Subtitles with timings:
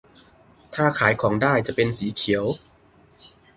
[0.75, 2.45] ถ้าขายของได้จะเป็นสีเขียว